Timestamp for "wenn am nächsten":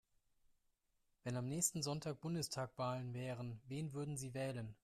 1.23-1.83